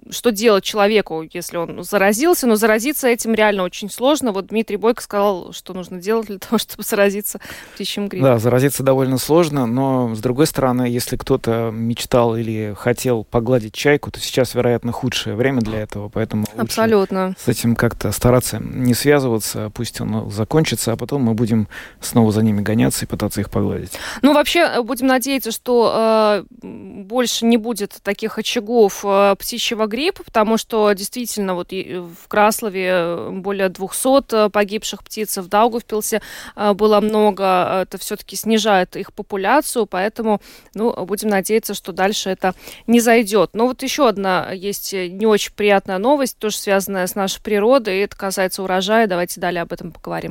[0.10, 4.31] что делать человеку, если он заразился, но заразиться этим реально очень сложно.
[4.31, 7.39] Вот Дмитрий Бойко сказал, что нужно делать для того, чтобы заразиться
[7.73, 8.29] птичьим гриппом.
[8.29, 14.12] Да, заразиться довольно сложно, но с другой стороны, если кто-то мечтал или хотел погладить чайку,
[14.12, 17.36] то сейчас, вероятно, худшее время для этого, поэтому Абсолютно.
[17.38, 21.67] с этим как-то стараться не связываться, пусть он закончится, а потом мы будем
[22.00, 23.91] снова за ними гоняться и пытаться их погладить.
[24.21, 30.23] Ну, вообще, э, будем надеяться, что э, больше не будет таких очагов э, птичьего гриппа,
[30.23, 36.21] потому что действительно вот в Краслове э, более 200 погибших птиц, в Даугавпилсе
[36.56, 37.82] э, было много.
[37.82, 40.41] Это все-таки снижает их популяцию, поэтому,
[40.73, 42.54] ну, будем надеяться, что дальше это
[42.86, 43.52] не зайдет.
[43.54, 48.02] Но вот еще одна есть не очень приятная новость, тоже связанная с нашей природой, и
[48.02, 49.08] это касается урожая.
[49.08, 50.26] Давайте далее об этом поговорим.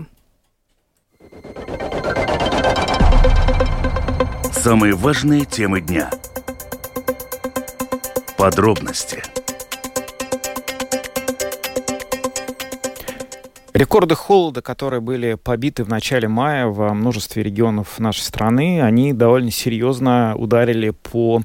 [4.52, 6.10] Самые важные темы дня.
[8.36, 9.22] Подробности–
[13.76, 19.50] Рекорды холода, которые были побиты в начале мая во множестве регионов нашей страны, они довольно
[19.50, 21.42] серьезно ударили по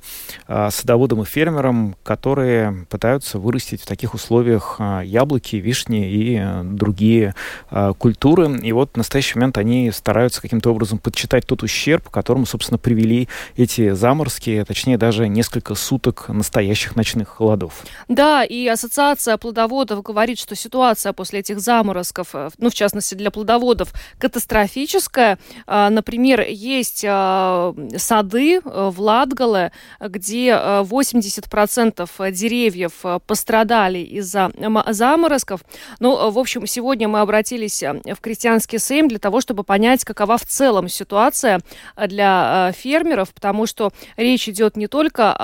[0.48, 6.62] э, садоводам и фермерам, которые пытаются вырастить в таких условиях э, яблоки, вишни и э,
[6.63, 7.36] другие
[7.70, 8.62] э, культуры.
[8.62, 12.78] И вот в настоящий момент они стараются каким-то образом подсчитать тот ущерб, к которому, собственно,
[12.78, 17.84] привели эти заморозки, точнее даже несколько суток настоящих ночных холодов.
[18.08, 23.15] Да, и Ассоциация плодоводов говорит, что ситуация после этих заморозков рисков, э, ну, в частности,
[23.15, 25.38] для плодоводов, катастрофическая.
[25.67, 32.93] Например, есть а, сады э, в Латгале, где 80% э, деревьев
[33.25, 34.51] пострадали из-за
[34.88, 35.62] заморозков.
[35.99, 40.45] Ну, в общем, сегодня мы обратились в крестьянский сейм для того, чтобы понять, какова в
[40.45, 41.62] целом ситуация
[42.07, 45.36] для фермеров, потому что речь идет не только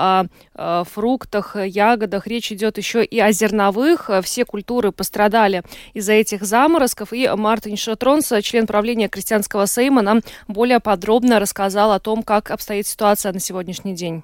[0.54, 4.10] о фруктах, ягодах, речь идет еще и о зерновых.
[4.22, 5.62] Все культуры пострадали
[5.94, 7.12] из-за этих заморозков заморозков.
[7.12, 12.86] И Мартин Шатронс, член правления Крестьянского Сейма, нам более подробно рассказал о том, как обстоит
[12.86, 14.22] ситуация на сегодняшний день.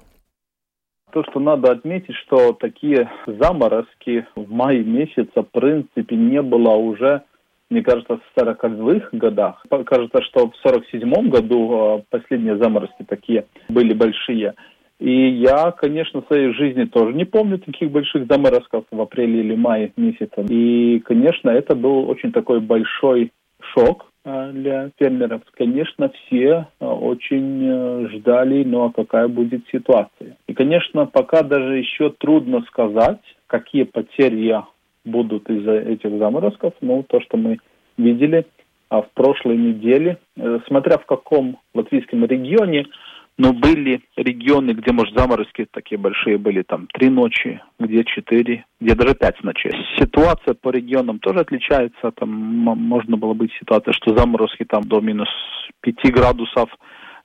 [1.11, 7.23] То, что надо отметить, что такие заморозки в мае месяце, в принципе, не было уже
[7.71, 9.65] мне кажется, в 40-х годах.
[9.87, 14.53] Кажется, что в 47 году а, последние заморозки такие были большие.
[14.99, 19.55] И я, конечно, в своей жизни тоже не помню таких больших заморозков в апреле или
[19.55, 20.45] мае месяце.
[20.49, 23.31] И, конечно, это был очень такой большой
[23.73, 25.41] шок э, для фермеров.
[25.57, 30.37] Конечно, все э, очень э, ждали, ну а какая будет ситуация.
[30.47, 34.61] И, конечно, пока даже еще трудно сказать, какие потери
[35.03, 36.73] будут из-за этих заморозков.
[36.79, 37.57] Ну, то, что мы
[37.97, 38.45] видели
[38.87, 40.19] а в прошлой неделе,
[40.67, 42.85] смотря в каком латвийском регионе,
[43.37, 48.95] но были регионы, где, может, заморозки такие большие были, там, три ночи, где четыре, где
[48.95, 49.71] даже пять ночей.
[49.97, 52.11] Ситуация по регионам тоже отличается.
[52.15, 55.29] Там можно было быть ситуация, что заморозки там до минус
[55.81, 56.69] пяти градусов,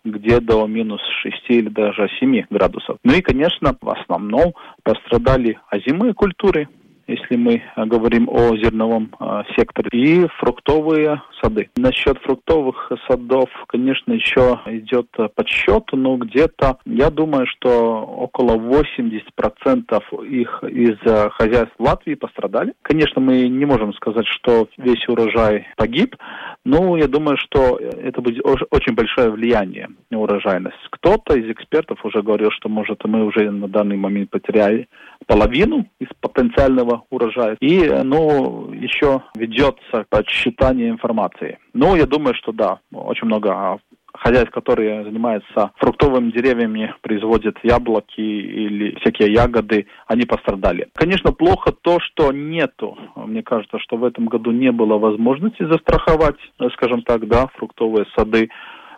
[0.04, 2.98] где до минус 6 или даже 7 градусов.
[3.04, 6.68] Ну и, конечно, в основном пострадали озимые культуры,
[7.10, 11.70] если мы э, говорим о зерновом э, секторе, и фруктовые сады.
[11.76, 20.26] Насчет фруктовых садов, конечно, еще идет э, подсчет, но где-то, я думаю, что около 80%
[20.26, 20.98] их из
[21.32, 22.74] хозяйств Латвии пострадали.
[22.82, 26.16] Конечно, мы не можем сказать, что весь урожай погиб,
[26.64, 30.76] но я думаю, что это будет очень большое влияние на урожайность.
[30.90, 34.88] Кто-то из экспертов уже говорил, что, может, мы уже на данный момент потеряли
[35.26, 37.56] половину из потенциального урожая.
[37.60, 41.58] И, ну, еще ведется подсчитание информации.
[41.72, 43.78] Ну, я думаю, что да, очень много
[44.12, 50.88] хозяйств, которые занимаются фруктовыми деревьями, производят яблоки или всякие ягоды, они пострадали.
[50.94, 52.98] Конечно, плохо то, что нету.
[53.16, 56.38] Мне кажется, что в этом году не было возможности застраховать,
[56.74, 58.50] скажем так, да, фруктовые сады.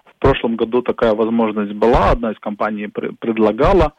[0.04, 3.92] В прошлом году такая возможность была, одна из компаний предлагала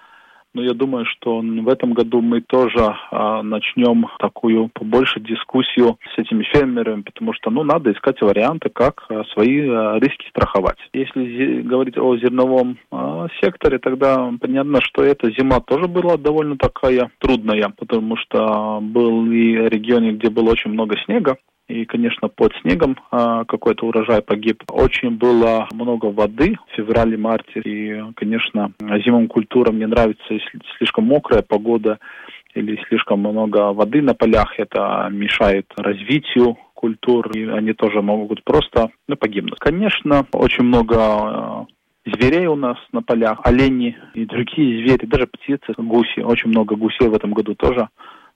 [0.54, 6.20] но я думаю, что в этом году мы тоже а, начнем такую побольше дискуссию с
[6.20, 10.78] этими фермерами, потому что ну, надо искать варианты, как а, свои а, риски страховать.
[10.94, 17.12] Если говорить о зерновом а, секторе, тогда понятно, что эта зима тоже была довольно такая
[17.20, 22.98] трудная, потому что был и регионы, где было очень много снега, и, конечно, под снегом
[23.12, 24.64] а, какой-то урожай погиб.
[24.70, 30.24] Очень было много воды в феврале-марте, и, конечно, зимовым культурам не нравится,
[30.78, 32.00] слишком мокрая погода
[32.54, 38.90] или слишком много воды на полях, это мешает развитию культур, и они тоже могут просто
[39.08, 39.60] ну, погибнуть.
[39.60, 41.66] Конечно, очень много а,
[42.06, 46.20] зверей у нас на полях, олени и другие звери, даже птицы, гуси.
[46.20, 47.88] Очень много гусей в этом году тоже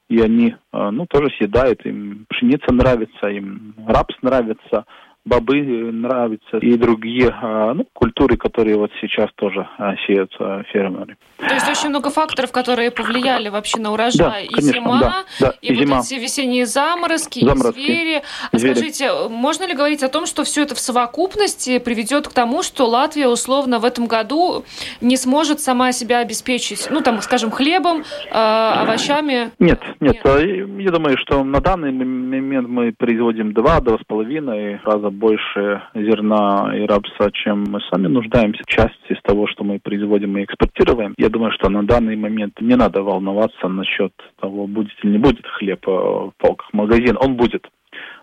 [0.09, 4.85] и они, э, ну, тоже съедают, им пшеница нравится, им рапс нравится,
[5.27, 5.61] бобы
[5.91, 9.67] нравятся и другие ну, культуры, которые вот сейчас тоже
[10.05, 10.31] сеют
[10.71, 11.17] фермеры.
[11.37, 14.17] То есть очень много факторов, которые повлияли вообще на урожай.
[14.17, 15.99] Да, и конечно, зима, да, да, и, и вот зима.
[15.99, 18.23] эти весенние заморозки, заморозки и звери.
[18.51, 18.73] А звери.
[18.73, 22.87] скажите, можно ли говорить о том, что все это в совокупности приведет к тому, что
[22.87, 24.65] Латвия условно в этом году
[24.99, 29.51] не сможет сама себя обеспечить, ну там, скажем, хлебом, э, овощами?
[29.59, 30.79] Нет, нет, нет.
[30.79, 36.71] Я думаю, что на данный момент мы производим два, два с половиной раза больше зерна
[36.75, 38.61] и рапса, чем мы сами нуждаемся.
[38.67, 41.13] Часть из того, что мы производим и экспортируем.
[41.17, 45.45] Я думаю, что на данный момент не надо волноваться насчет того, будет или не будет
[45.45, 47.17] хлеб э, в полках магазин.
[47.19, 47.67] Он будет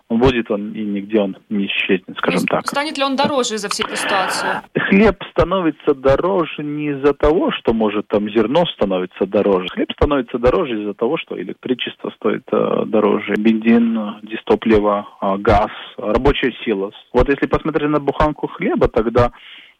[0.09, 2.67] будет он и нигде он не исчезнет, скажем есть, так.
[2.67, 4.61] Станет ли он дороже из-за всей этой ситуации?
[4.77, 9.67] Хлеб становится дороже не из-за того, что, может, там зерно становится дороже.
[9.69, 16.53] Хлеб становится дороже из-за того, что электричество стоит э, дороже, бензин, дистопливо, э, газ, рабочая
[16.63, 16.91] сила.
[17.11, 19.31] Вот если посмотреть на буханку хлеба, тогда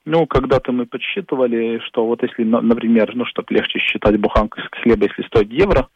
[0.05, 5.23] ну, когда-то мы подсчитывали, что вот если, например, ну, чтобы легче считать буханку хлеба, если
[5.23, 5.87] стоит евро,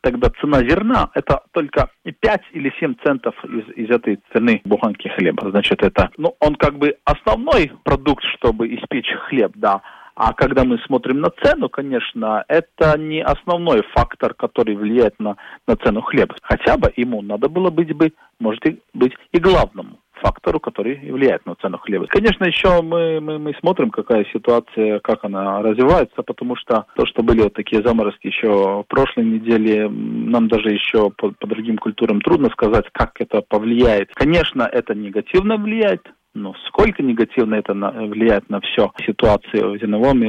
[0.00, 5.50] тогда цена зерна это только 5 или 7 центов из, из этой цены буханки хлеба.
[5.50, 9.82] Значит, это, ну, он как бы основной продукт, чтобы испечь хлеб, да.
[10.14, 15.36] А когда мы смотрим на цену, конечно, это не основной фактор, который влияет на,
[15.68, 16.34] на цену хлеба.
[16.42, 18.62] Хотя бы ему надо было быть бы, может
[18.94, 22.06] быть, и главному фактору, который влияет на цену хлеба.
[22.06, 27.22] Конечно, еще мы, мы, мы смотрим, какая ситуация, как она развивается, потому что то, что
[27.22, 32.20] были вот такие заморозки еще в прошлой неделе, нам даже еще по, по другим культурам
[32.20, 34.10] трудно сказать, как это повлияет.
[34.14, 36.02] Конечно, это негативно влияет,
[36.34, 40.20] но сколько негативно это влияет на всю ситуацию в зерновом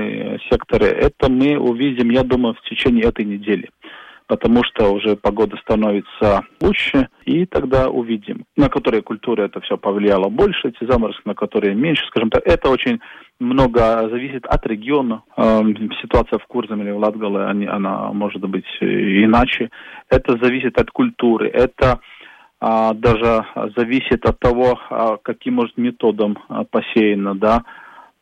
[0.50, 3.70] секторе, это мы увидим, я думаю, в течение этой недели
[4.30, 10.30] потому что уже погода становится лучше, и тогда увидим, на которые культуры это все повлияло
[10.30, 12.44] больше, эти заморозки, на которые меньше, скажем так.
[12.46, 13.00] Это очень
[13.40, 15.24] много зависит от региона.
[15.36, 19.72] Эм, ситуация в Курзаме или в Латгале, она может быть иначе.
[20.10, 21.50] Это зависит от культуры.
[21.50, 22.00] Это
[22.60, 27.64] а, даже зависит от того, а, каким может методом а, посеяно, да,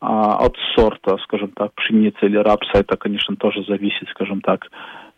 [0.00, 4.68] от сорта, скажем так, пшеницы или рапса, это, конечно, тоже зависит, скажем так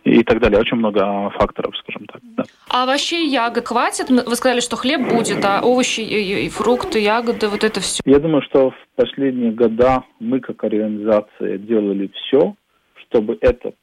[0.04, 0.60] и так далее.
[0.60, 2.20] Очень много факторов, скажем так.
[2.36, 2.44] Да.
[2.68, 4.10] А овощей ягод хватит?
[4.10, 8.02] Вы сказали, что хлеб будет, а овощи и фрукты, ягоды, вот это все?
[8.04, 12.54] Я думаю, что в последние года мы как организация делали все,
[12.96, 13.74] чтобы этот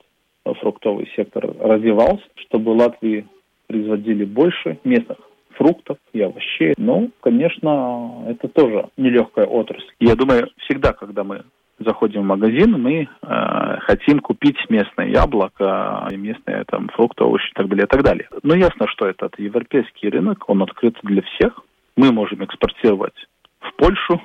[0.61, 3.27] фруктовый сектор развивался, чтобы Латвии
[3.67, 5.17] производили больше местных
[5.51, 6.73] фруктов и овощей.
[6.77, 9.91] Ну, конечно, это тоже нелегкая отрасль.
[9.99, 11.43] Я думаю, всегда, когда мы
[11.79, 17.67] заходим в магазин, мы э, хотим купить местное яблоко, местные там фрукты, овощи и так
[17.67, 18.27] далее, и так далее.
[18.43, 21.59] Но ясно, что этот европейский рынок, он открыт для всех.
[21.95, 23.15] Мы можем экспортировать
[23.59, 24.21] в Польшу,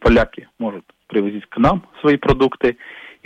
[0.00, 2.76] поляки могут привозить к нам свои продукты.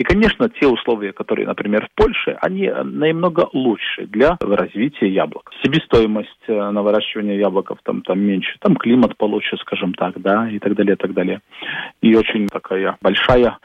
[0.01, 5.51] И, конечно, те условия, которые, например, в Польше, они намного лучше для развития яблок.
[5.61, 10.57] Себестоимость э, на выращивание яблоков там, там меньше, там климат получше, скажем так, да, и
[10.57, 11.41] так далее, и так далее.
[12.01, 13.59] И очень такая большая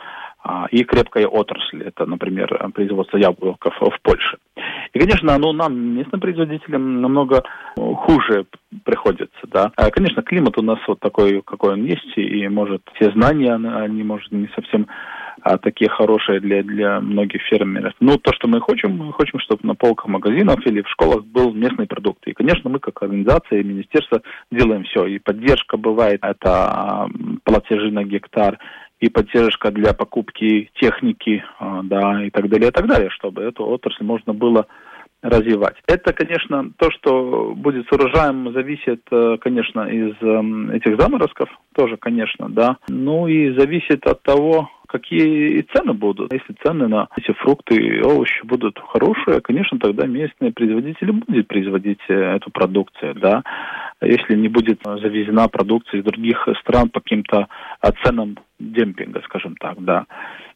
[0.44, 1.82] а, и крепкая отрасль.
[1.84, 4.36] Это, например, производство яблок в Польше.
[4.92, 7.42] И, конечно, ну, нам, местным производителям, намного
[7.76, 8.46] хуже
[8.84, 9.72] приходится, да.
[9.76, 14.02] А, конечно, климат у нас вот такой, какой он есть, и, может, все знания, они,
[14.02, 14.86] может, не совсем
[15.42, 17.92] а, такие хорошие для, для многих фермеров.
[18.00, 21.52] Ну, то, что мы хотим, мы хотим, чтобы на полках магазинов или в школах был
[21.52, 22.26] местный продукт.
[22.26, 25.06] И, конечно, мы как организация и министерство делаем все.
[25.06, 27.08] И поддержка бывает, это
[27.44, 28.58] платежи на гектар,
[29.00, 33.64] и поддержка для покупки техники, а, да, и так далее, и так далее, чтобы эту
[33.66, 34.66] отрасль можно было
[35.22, 35.76] развивать.
[35.86, 41.96] Это, конечно, то, что будет с урожаем, зависит, э, конечно, из эм, этих заморозков, тоже,
[41.96, 42.76] конечно, да.
[42.88, 46.32] Ну и зависит от того, какие цены будут.
[46.32, 52.00] Если цены на эти фрукты и овощи будут хорошие, конечно, тогда местные производители будут производить
[52.08, 53.42] э, эту продукцию, да.
[54.00, 57.48] Если не будет завезена продукция из других стран по каким-то
[57.82, 60.06] э, ценам демпинга, скажем так, да.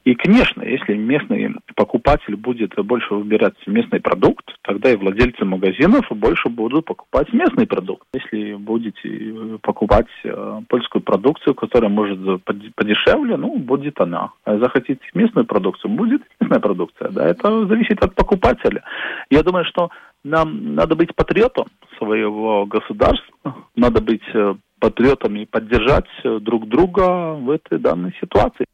[0.05, 6.49] И, конечно, если местный покупатель будет больше выбирать местный продукт, тогда и владельцы магазинов больше
[6.49, 8.07] будут покупать местный продукт.
[8.15, 14.31] Если будете покупать э, польскую продукцию, которая может подешевле, ну, будет она.
[14.45, 17.11] А захотите местную продукцию, будет местная продукция.
[17.11, 18.83] Да, это зависит от покупателя.
[19.31, 19.91] Я думаю, что
[20.25, 21.67] нам надо быть патриотом
[21.99, 28.65] своего государства, надо быть э, патриотом и поддержать э, друг друга в этой данной ситуации.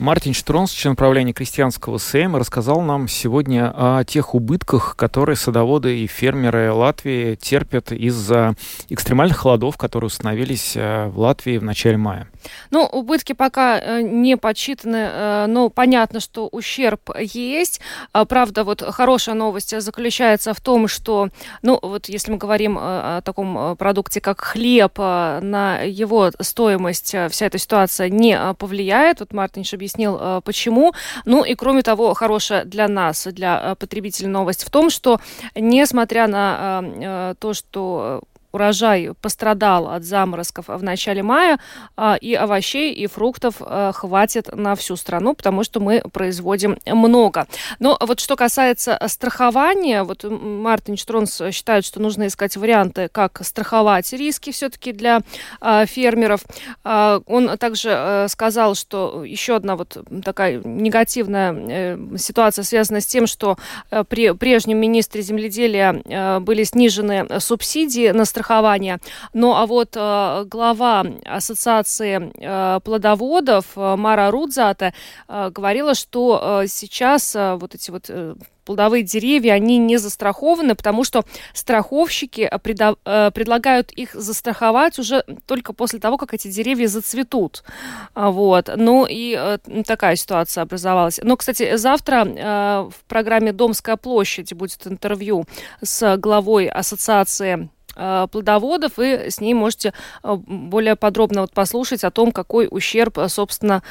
[0.00, 6.06] Мартин Штронс, член правления крестьянского сейма, рассказал нам сегодня о тех убытках, которые садоводы и
[6.06, 8.54] фермеры Латвии терпят из-за
[8.88, 12.28] экстремальных холодов, которые установились э, в Латвии в начале мая.
[12.70, 17.80] Ну, убытки пока э, не подсчитаны, э, но понятно, что ущерб есть.
[18.12, 21.28] А, правда, вот хорошая новость заключается в том, что,
[21.62, 27.58] ну, вот если мы говорим о таком продукте, как хлеб, на его стоимость вся эта
[27.58, 29.20] ситуация не повлияет.
[29.20, 30.92] Вот Мартин объяснил э, почему.
[31.24, 35.20] Ну и кроме того, хорошая для нас, для э, потребителей новость в том, что
[35.54, 38.22] несмотря на э, то, что
[38.52, 41.58] урожай пострадал от заморозков в начале мая,
[41.96, 47.46] а, и овощей, и фруктов а, хватит на всю страну, потому что мы производим много.
[47.78, 54.12] Но вот что касается страхования, вот Мартин Штронс считает, что нужно искать варианты, как страховать
[54.12, 55.20] риски все-таки для
[55.60, 56.40] а, фермеров.
[56.84, 63.56] Он также сказал, что еще одна вот такая негативная э, ситуация связана с тем, что
[63.90, 68.98] э, при прежнем министре земледелия э, были снижены субсидии на страхование страхования.
[69.34, 74.92] Ну а вот э, глава ассоциации э, плодоводов э, Мара Рудзата
[75.28, 78.34] э, говорила, что э, сейчас э, вот эти вот э,
[78.64, 85.24] плодовые деревья, они не застрахованы, потому что страховщики э, преда- э, предлагают их застраховать уже
[85.46, 87.62] только после того, как эти деревья зацветут.
[88.14, 88.70] А, вот.
[88.76, 91.20] Ну и э, такая ситуация образовалась.
[91.22, 95.44] Но, кстати, завтра в программе «Домская площадь» будет интервью
[95.82, 102.10] с главой ассоциации Э, плодоводов, и с ней можете э, более подробно вот послушать о
[102.10, 103.82] том, какой ущерб, э, собственно,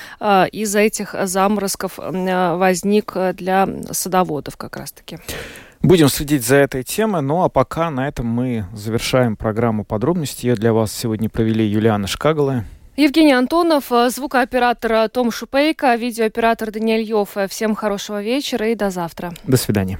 [0.51, 5.19] из-за этих заморозков возник для садоводов как раз-таки.
[5.81, 7.21] Будем следить за этой темой.
[7.21, 10.49] Ну а пока на этом мы завершаем программу подробностей.
[10.49, 12.65] Ее для вас сегодня провели Юлиана Шкагала.
[12.97, 17.37] Евгений Антонов, звукооператор Том Шупейко, видеооператор Даниэль Йов.
[17.49, 19.33] Всем хорошего вечера и до завтра.
[19.45, 19.99] До свидания.